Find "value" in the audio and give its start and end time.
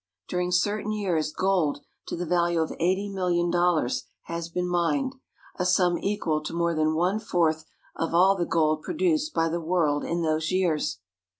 2.25-2.59